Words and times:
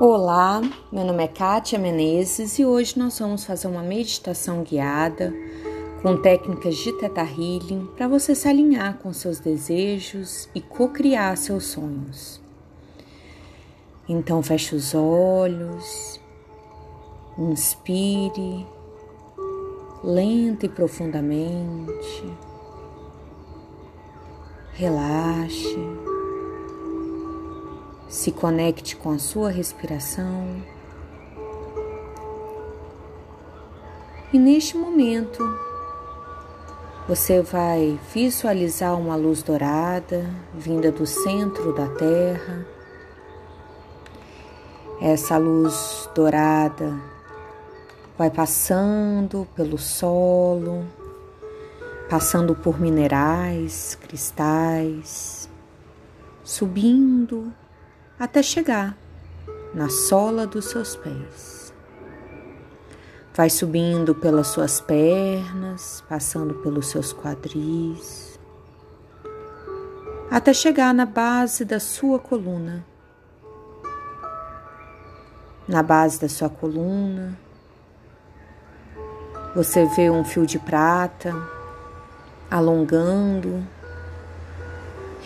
Olá, 0.00 0.60
meu 0.90 1.04
nome 1.04 1.22
é 1.22 1.28
Kátia 1.28 1.78
Menezes 1.78 2.58
e 2.58 2.66
hoje 2.66 2.98
nós 2.98 3.16
vamos 3.16 3.44
fazer 3.44 3.68
uma 3.68 3.80
meditação 3.80 4.64
guiada 4.64 5.32
com 6.02 6.16
técnicas 6.16 6.74
de 6.74 6.92
Theta 6.94 7.20
Healing 7.20 7.86
para 7.96 8.08
você 8.08 8.34
se 8.34 8.48
alinhar 8.48 8.98
com 8.98 9.12
seus 9.12 9.38
desejos 9.38 10.48
e 10.52 10.60
co-criar 10.60 11.36
seus 11.36 11.66
sonhos. 11.66 12.40
Então 14.08 14.42
feche 14.42 14.74
os 14.74 14.96
olhos, 14.96 16.20
inspire 17.38 18.66
lenta 20.02 20.66
e 20.66 20.68
profundamente, 20.68 22.24
relaxe. 24.72 25.78
Se 28.08 28.30
conecte 28.30 28.96
com 28.96 29.10
a 29.10 29.18
sua 29.18 29.50
respiração. 29.50 30.62
E 34.32 34.38
neste 34.38 34.76
momento, 34.76 35.42
você 37.06 37.42
vai 37.42 38.00
visualizar 38.12 38.98
uma 38.98 39.14
luz 39.14 39.42
dourada 39.42 40.28
vinda 40.54 40.90
do 40.90 41.06
centro 41.06 41.74
da 41.74 41.86
Terra. 41.88 42.66
Essa 45.00 45.36
luz 45.36 46.08
dourada 46.14 46.98
vai 48.16 48.30
passando 48.30 49.46
pelo 49.54 49.76
solo, 49.76 50.86
passando 52.08 52.54
por 52.54 52.80
minerais, 52.80 53.98
cristais, 54.00 55.48
subindo 56.42 57.52
até 58.18 58.42
chegar 58.42 58.96
na 59.74 59.88
sola 59.88 60.46
dos 60.46 60.66
seus 60.66 60.94
pés. 60.96 61.72
Vai 63.34 63.50
subindo 63.50 64.14
pelas 64.14 64.48
suas 64.48 64.80
pernas, 64.80 66.04
passando 66.08 66.54
pelos 66.54 66.88
seus 66.88 67.12
quadris, 67.12 68.38
até 70.30 70.52
chegar 70.52 70.94
na 70.94 71.04
base 71.04 71.64
da 71.64 71.80
sua 71.80 72.18
coluna. 72.18 72.84
Na 75.66 75.82
base 75.82 76.20
da 76.20 76.28
sua 76.28 76.48
coluna, 76.48 77.36
você 79.54 79.86
vê 79.86 80.10
um 80.10 80.24
fio 80.24 80.46
de 80.46 80.58
prata 80.58 81.34
alongando 82.50 83.66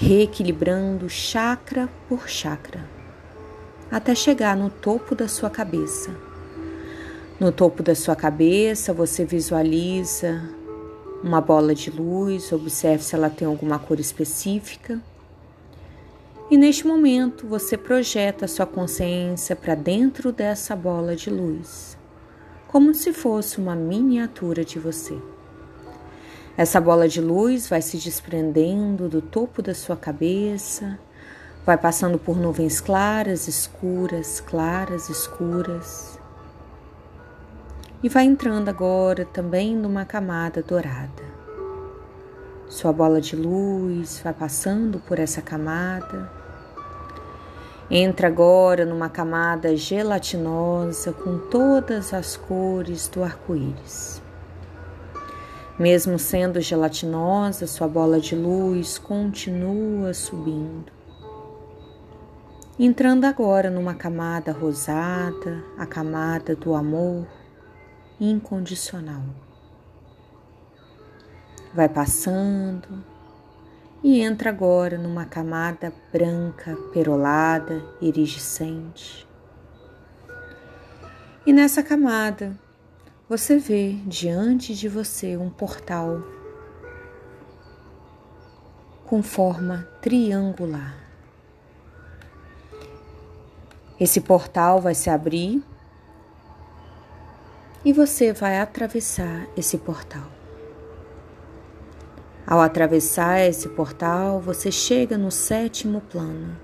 reequilibrando 0.00 1.08
chakra 1.08 1.88
por 2.08 2.28
chakra, 2.28 2.88
até 3.90 4.14
chegar 4.14 4.56
no 4.56 4.70
topo 4.70 5.12
da 5.12 5.26
sua 5.26 5.50
cabeça. 5.50 6.14
No 7.40 7.50
topo 7.50 7.82
da 7.82 7.96
sua 7.96 8.14
cabeça, 8.14 8.92
você 8.92 9.24
visualiza 9.24 10.40
uma 11.20 11.40
bola 11.40 11.74
de 11.74 11.90
luz, 11.90 12.52
observe 12.52 13.02
se 13.02 13.16
ela 13.16 13.28
tem 13.28 13.48
alguma 13.48 13.76
cor 13.76 13.98
específica. 13.98 15.02
E 16.48 16.56
neste 16.56 16.86
momento, 16.86 17.48
você 17.48 17.76
projeta 17.76 18.44
a 18.44 18.48
sua 18.48 18.66
consciência 18.66 19.56
para 19.56 19.74
dentro 19.74 20.30
dessa 20.30 20.76
bola 20.76 21.16
de 21.16 21.28
luz, 21.28 21.98
como 22.68 22.94
se 22.94 23.12
fosse 23.12 23.58
uma 23.58 23.74
miniatura 23.74 24.64
de 24.64 24.78
você. 24.78 25.18
Essa 26.58 26.80
bola 26.80 27.06
de 27.06 27.20
luz 27.20 27.68
vai 27.68 27.80
se 27.80 27.98
desprendendo 27.98 29.08
do 29.08 29.22
topo 29.22 29.62
da 29.62 29.72
sua 29.72 29.96
cabeça, 29.96 30.98
vai 31.64 31.78
passando 31.78 32.18
por 32.18 32.36
nuvens 32.36 32.80
claras, 32.80 33.46
escuras, 33.46 34.40
claras, 34.40 35.08
escuras. 35.08 36.18
E 38.02 38.08
vai 38.08 38.24
entrando 38.24 38.68
agora 38.68 39.24
também 39.24 39.76
numa 39.76 40.04
camada 40.04 40.60
dourada. 40.60 41.22
Sua 42.68 42.92
bola 42.92 43.20
de 43.20 43.36
luz 43.36 44.20
vai 44.24 44.32
passando 44.32 44.98
por 44.98 45.20
essa 45.20 45.40
camada. 45.40 46.28
Entra 47.88 48.26
agora 48.26 48.84
numa 48.84 49.08
camada 49.08 49.76
gelatinosa 49.76 51.12
com 51.12 51.38
todas 51.38 52.12
as 52.12 52.36
cores 52.36 53.06
do 53.06 53.22
arco-íris. 53.22 54.26
Mesmo 55.78 56.18
sendo 56.18 56.60
gelatinosa, 56.60 57.64
sua 57.68 57.86
bola 57.86 58.18
de 58.18 58.34
luz 58.34 58.98
continua 58.98 60.12
subindo. 60.12 60.90
Entrando 62.76 63.26
agora 63.26 63.70
numa 63.70 63.94
camada 63.94 64.50
rosada, 64.50 65.62
a 65.78 65.86
camada 65.86 66.56
do 66.56 66.74
amor 66.74 67.28
incondicional. 68.18 69.22
Vai 71.72 71.88
passando 71.88 73.04
e 74.02 74.20
entra 74.20 74.50
agora 74.50 74.98
numa 74.98 75.26
camada 75.26 75.92
branca, 76.12 76.76
perolada, 76.92 77.80
iridescente. 78.00 79.28
E 81.46 81.52
nessa 81.52 81.84
camada 81.84 82.58
você 83.28 83.58
vê 83.58 83.92
diante 84.06 84.74
de 84.74 84.88
você 84.88 85.36
um 85.36 85.50
portal 85.50 86.22
com 89.04 89.22
forma 89.22 89.86
triangular. 90.00 90.96
Esse 94.00 94.22
portal 94.22 94.80
vai 94.80 94.94
se 94.94 95.10
abrir 95.10 95.62
e 97.84 97.92
você 97.92 98.32
vai 98.32 98.60
atravessar 98.60 99.46
esse 99.54 99.76
portal. 99.76 100.30
Ao 102.46 102.62
atravessar 102.62 103.40
esse 103.40 103.68
portal, 103.68 104.40
você 104.40 104.72
chega 104.72 105.18
no 105.18 105.30
sétimo 105.30 106.00
plano. 106.00 106.56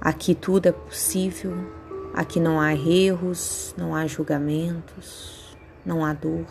Aqui 0.00 0.34
tudo 0.34 0.68
é 0.68 0.72
possível 0.72 1.81
Aqui 2.14 2.38
não 2.38 2.60
há 2.60 2.74
erros, 2.74 3.74
não 3.76 3.94
há 3.94 4.06
julgamentos, 4.06 5.56
não 5.84 6.04
há 6.04 6.12
dor. 6.12 6.46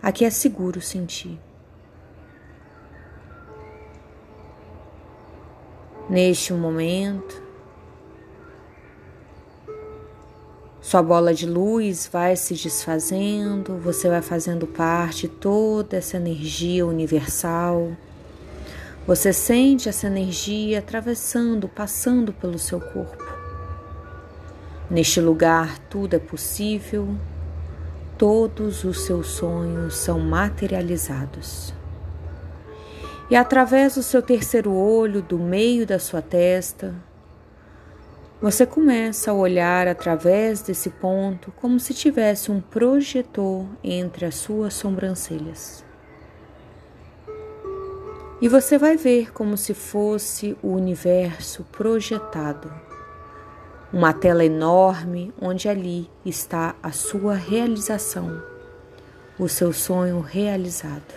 Aqui 0.00 0.24
é 0.24 0.30
seguro 0.30 0.80
sentir. 0.80 1.40
Neste 6.08 6.52
momento, 6.52 7.42
sua 10.80 11.02
bola 11.02 11.34
de 11.34 11.46
luz 11.46 12.08
vai 12.12 12.36
se 12.36 12.54
desfazendo, 12.54 13.76
você 13.76 14.08
vai 14.08 14.22
fazendo 14.22 14.68
parte 14.68 15.22
de 15.22 15.34
toda 15.34 15.96
essa 15.96 16.16
energia 16.16 16.86
universal. 16.86 17.90
Você 19.04 19.32
sente 19.32 19.88
essa 19.88 20.06
energia 20.06 20.78
atravessando, 20.78 21.66
passando 21.66 22.32
pelo 22.32 22.56
seu 22.56 22.80
corpo. 22.80 23.25
Neste 24.88 25.20
lugar 25.20 25.78
tudo 25.90 26.14
é 26.14 26.18
possível, 26.18 27.08
todos 28.16 28.84
os 28.84 29.04
seus 29.04 29.26
sonhos 29.26 29.96
são 29.96 30.20
materializados. 30.20 31.74
E 33.28 33.34
através 33.34 33.96
do 33.96 34.02
seu 34.02 34.22
terceiro 34.22 34.72
olho, 34.72 35.20
do 35.20 35.40
meio 35.40 35.84
da 35.84 35.98
sua 35.98 36.22
testa, 36.22 36.94
você 38.40 38.64
começa 38.64 39.32
a 39.32 39.34
olhar 39.34 39.88
através 39.88 40.62
desse 40.62 40.90
ponto 40.90 41.52
como 41.56 41.80
se 41.80 41.92
tivesse 41.92 42.52
um 42.52 42.60
projetor 42.60 43.66
entre 43.82 44.24
as 44.24 44.36
suas 44.36 44.72
sobrancelhas. 44.74 45.84
E 48.40 48.48
você 48.48 48.78
vai 48.78 48.96
ver 48.96 49.32
como 49.32 49.56
se 49.56 49.74
fosse 49.74 50.56
o 50.62 50.68
universo 50.68 51.64
projetado 51.72 52.85
uma 53.92 54.12
tela 54.12 54.44
enorme 54.44 55.32
onde 55.40 55.68
ali 55.68 56.10
está 56.24 56.74
a 56.82 56.92
sua 56.92 57.34
realização, 57.34 58.42
o 59.38 59.48
seu 59.48 59.72
sonho 59.72 60.20
realizado. 60.20 61.14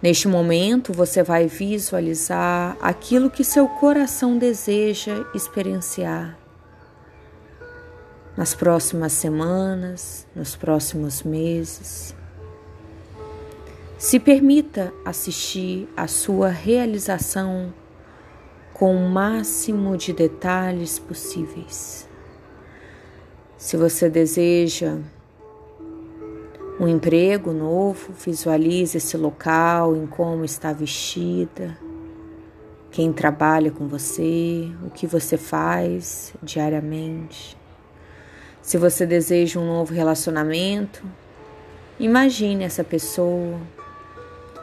Neste 0.00 0.28
momento, 0.28 0.92
você 0.92 1.22
vai 1.22 1.46
visualizar 1.46 2.76
aquilo 2.80 3.30
que 3.30 3.42
seu 3.42 3.66
coração 3.66 4.36
deseja 4.36 5.24
experienciar 5.34 6.36
nas 8.36 8.54
próximas 8.54 9.12
semanas, 9.12 10.26
nos 10.34 10.56
próximos 10.56 11.22
meses. 11.22 12.14
Se 13.96 14.18
permita 14.18 14.92
assistir 15.04 15.88
à 15.96 16.06
sua 16.06 16.48
realização 16.48 17.72
com 18.74 18.92
o 18.92 19.08
máximo 19.08 19.96
de 19.96 20.12
detalhes 20.12 20.98
possíveis. 20.98 22.08
Se 23.56 23.76
você 23.76 24.10
deseja 24.10 24.98
um 26.80 26.88
emprego 26.88 27.52
novo, 27.52 28.12
visualize 28.12 28.98
esse 28.98 29.16
local 29.16 29.94
em 29.94 30.08
como 30.08 30.44
está 30.44 30.72
vestida, 30.72 31.78
quem 32.90 33.12
trabalha 33.12 33.70
com 33.70 33.86
você, 33.86 34.68
o 34.84 34.90
que 34.90 35.06
você 35.06 35.36
faz 35.36 36.34
diariamente. 36.42 37.56
Se 38.60 38.76
você 38.76 39.06
deseja 39.06 39.60
um 39.60 39.66
novo 39.66 39.94
relacionamento, 39.94 41.04
imagine 41.98 42.64
essa 42.64 42.82
pessoa, 42.82 43.60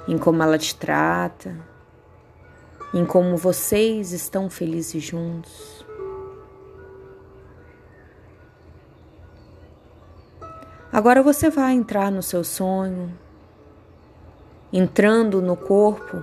em 0.05 0.17
como 0.17 0.43
ela 0.43 0.57
te 0.57 0.75
trata, 0.75 1.70
em 2.93 3.05
como 3.05 3.37
vocês 3.37 4.11
estão 4.11 4.49
felizes 4.49 5.01
juntos. 5.03 5.85
Agora 10.91 11.23
você 11.23 11.49
vai 11.49 11.73
entrar 11.73 12.11
no 12.11 12.21
seu 12.21 12.43
sonho, 12.43 13.17
entrando 14.73 15.41
no 15.41 15.55
corpo 15.55 16.21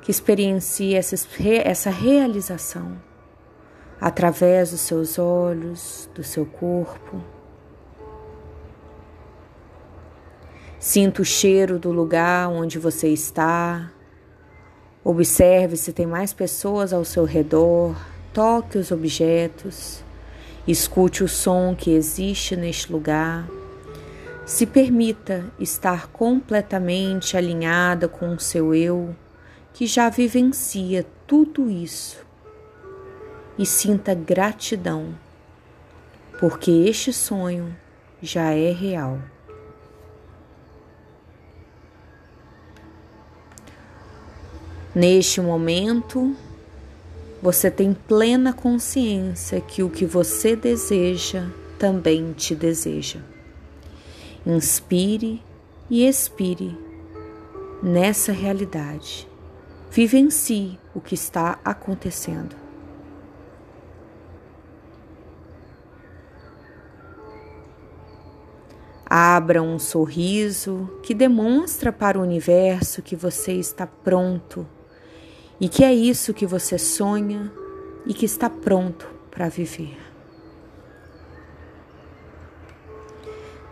que 0.00 0.12
experiencia 0.12 0.98
essa, 0.98 1.16
essa 1.64 1.90
realização 1.90 2.96
através 4.00 4.70
dos 4.70 4.80
seus 4.82 5.18
olhos, 5.18 6.08
do 6.14 6.22
seu 6.22 6.46
corpo. 6.46 7.20
Sinta 10.78 11.22
o 11.22 11.24
cheiro 11.24 11.80
do 11.80 11.90
lugar 11.90 12.48
onde 12.48 12.78
você 12.78 13.08
está. 13.08 13.90
Observe 15.08 15.76
se 15.76 15.92
tem 15.92 16.04
mais 16.04 16.32
pessoas 16.32 16.92
ao 16.92 17.04
seu 17.04 17.24
redor. 17.24 17.94
Toque 18.34 18.76
os 18.76 18.90
objetos. 18.90 20.02
Escute 20.66 21.22
o 21.22 21.28
som 21.28 21.76
que 21.76 21.92
existe 21.92 22.56
neste 22.56 22.90
lugar. 22.90 23.46
Se 24.44 24.66
permita 24.66 25.44
estar 25.60 26.08
completamente 26.08 27.36
alinhada 27.36 28.08
com 28.08 28.34
o 28.34 28.40
seu 28.40 28.74
eu, 28.74 29.14
que 29.72 29.86
já 29.86 30.08
vivencia 30.08 31.06
tudo 31.24 31.70
isso. 31.70 32.26
E 33.56 33.64
sinta 33.64 34.12
gratidão, 34.12 35.14
porque 36.40 36.72
este 36.72 37.12
sonho 37.12 37.76
já 38.20 38.50
é 38.50 38.72
real. 38.72 39.20
Neste 44.96 45.42
momento, 45.42 46.34
você 47.42 47.70
tem 47.70 47.92
plena 47.92 48.54
consciência 48.54 49.60
que 49.60 49.82
o 49.82 49.90
que 49.90 50.06
você 50.06 50.56
deseja 50.56 51.50
também 51.78 52.32
te 52.32 52.54
deseja. 52.54 53.20
Inspire 54.46 55.42
e 55.90 56.08
expire 56.08 56.74
nessa 57.82 58.32
realidade. 58.32 59.28
Vivencie 59.90 60.80
o 60.94 61.00
que 61.02 61.12
está 61.12 61.58
acontecendo. 61.62 62.56
Abra 69.04 69.62
um 69.62 69.78
sorriso 69.78 70.90
que 71.02 71.12
demonstra 71.12 71.92
para 71.92 72.18
o 72.18 72.22
universo 72.22 73.02
que 73.02 73.14
você 73.14 73.52
está 73.52 73.86
pronto 73.86 74.66
e 75.60 75.68
que 75.68 75.82
é 75.82 75.92
isso 75.92 76.34
que 76.34 76.46
você 76.46 76.78
sonha 76.78 77.50
e 78.06 78.12
que 78.12 78.24
está 78.24 78.48
pronto 78.48 79.08
para 79.30 79.48
viver. 79.48 79.98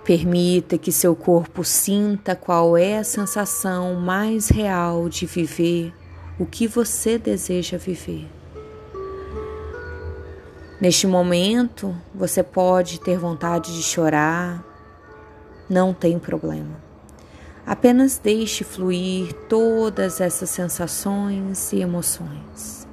Permita 0.04 0.76
que 0.76 0.92
seu 0.92 1.16
corpo 1.16 1.64
sinta 1.64 2.36
qual 2.36 2.76
é 2.76 2.98
a 2.98 3.04
sensação 3.04 3.94
mais 3.94 4.48
real 4.48 5.08
de 5.08 5.24
viver 5.24 5.94
o 6.38 6.44
que 6.44 6.66
você 6.66 7.18
deseja 7.18 7.78
viver. 7.78 8.28
Neste 10.80 11.06
momento, 11.06 11.96
você 12.14 12.42
pode 12.42 13.00
ter 13.00 13.16
vontade 13.16 13.74
de 13.74 13.82
chorar, 13.82 14.62
não 15.70 15.94
tem 15.94 16.18
problema. 16.18 16.76
Apenas 17.66 18.18
deixe 18.18 18.62
fluir 18.62 19.32
todas 19.48 20.20
essas 20.20 20.50
sensações 20.50 21.72
e 21.72 21.80
emoções. 21.80 22.86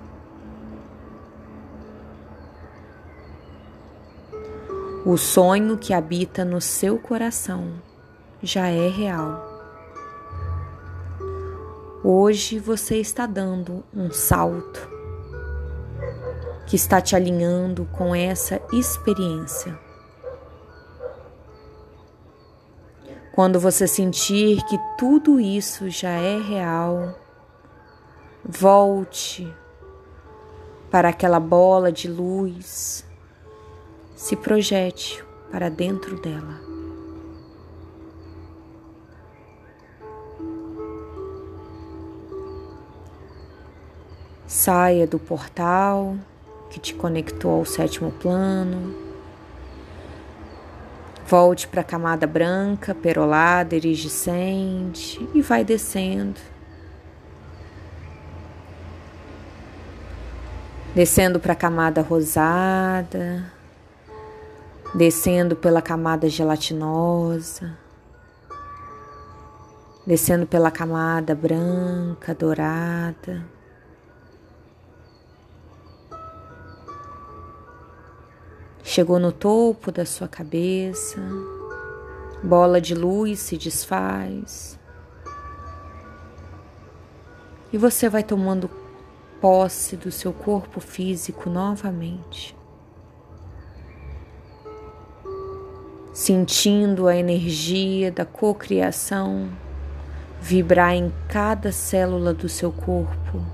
O 5.05 5.17
sonho 5.17 5.77
que 5.77 5.93
habita 5.93 6.45
no 6.45 6.61
seu 6.61 6.97
coração 6.97 7.73
já 8.41 8.67
é 8.67 8.87
real. 8.87 9.49
Hoje 12.03 12.57
você 12.57 12.97
está 12.97 13.25
dando 13.25 13.83
um 13.93 14.09
salto 14.09 14.89
que 16.65 16.75
está 16.77 17.01
te 17.01 17.15
alinhando 17.15 17.85
com 17.91 18.15
essa 18.15 18.61
experiência. 18.71 19.77
Quando 23.31 23.59
você 23.59 23.87
sentir 23.87 24.61
que 24.65 24.77
tudo 24.97 25.39
isso 25.39 25.89
já 25.89 26.09
é 26.11 26.37
real, 26.37 27.17
volte 28.43 29.51
para 30.89 31.09
aquela 31.09 31.39
bola 31.39 31.91
de 31.91 32.09
luz, 32.09 33.05
se 34.15 34.35
projete 34.35 35.23
para 35.49 35.69
dentro 35.69 36.19
dela. 36.19 36.59
Saia 44.45 45.07
do 45.07 45.17
portal 45.17 46.17
que 46.69 46.79
te 46.79 46.93
conectou 46.93 47.59
ao 47.59 47.65
sétimo 47.65 48.11
plano 48.11 49.10
Volte 51.31 51.65
para 51.65 51.79
a 51.79 51.83
camada 51.85 52.27
branca, 52.27 52.93
perolada, 52.93 53.73
iridescente 53.73 55.17
e 55.33 55.41
vai 55.41 55.63
descendo. 55.63 56.41
Descendo 60.93 61.39
para 61.39 61.53
a 61.53 61.55
camada 61.55 62.01
rosada, 62.01 63.49
descendo 64.93 65.55
pela 65.55 65.81
camada 65.81 66.27
gelatinosa, 66.27 67.77
descendo 70.05 70.45
pela 70.45 70.69
camada 70.69 71.33
branca, 71.33 72.35
dourada. 72.35 73.41
Chegou 78.83 79.19
no 79.19 79.31
topo 79.31 79.91
da 79.91 80.05
sua 80.05 80.27
cabeça, 80.27 81.21
bola 82.43 82.81
de 82.81 82.95
luz 82.95 83.39
se 83.39 83.57
desfaz. 83.57 84.79
E 87.71 87.77
você 87.77 88.09
vai 88.09 88.23
tomando 88.23 88.69
posse 89.39 89.95
do 89.95 90.11
seu 90.11 90.33
corpo 90.33 90.79
físico 90.79 91.49
novamente. 91.49 92.55
Sentindo 96.13 97.07
a 97.07 97.15
energia 97.15 98.11
da 98.11 98.25
cocriação 98.25 99.49
vibrar 100.41 100.95
em 100.95 101.13
cada 101.29 101.71
célula 101.71 102.33
do 102.33 102.49
seu 102.49 102.71
corpo, 102.71 103.45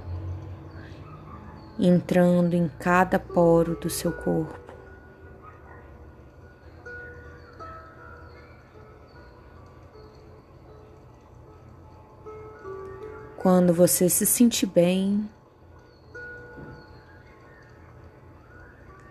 entrando 1.77 2.53
em 2.53 2.69
cada 2.79 3.19
poro 3.19 3.75
do 3.75 3.89
seu 3.89 4.11
corpo. 4.11 4.66
Quando 13.37 13.71
você 13.71 14.09
se 14.09 14.25
sentir 14.25 14.65
bem, 14.65 15.29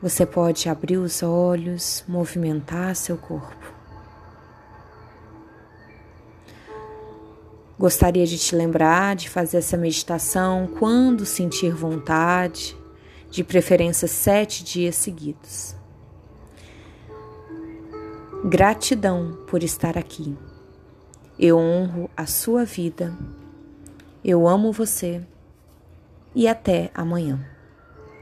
você 0.02 0.26
pode 0.26 0.68
abrir 0.68 0.98
os 0.98 1.22
olhos, 1.22 2.04
movimentar 2.08 2.96
seu 2.96 3.16
corpo. 3.16 3.72
Gostaria 7.78 8.26
de 8.26 8.36
te 8.36 8.56
lembrar 8.56 9.14
de 9.14 9.30
fazer 9.30 9.58
essa 9.58 9.76
meditação 9.76 10.66
quando 10.78 11.24
sentir 11.24 11.72
vontade, 11.72 12.76
de 13.30 13.44
preferência 13.44 14.08
sete 14.08 14.64
dias 14.64 14.96
seguidos. 14.96 15.76
Gratidão 18.44 19.44
por 19.46 19.62
estar 19.62 19.96
aqui. 19.96 20.36
Eu 21.38 21.58
honro 21.58 22.10
a 22.16 22.26
sua 22.26 22.64
vida 22.64 23.16
eu 24.28 24.48
amo 24.48 24.72
você 24.72 25.22
e 26.34 26.48
até 26.48 26.90
amanhã. 26.92 27.38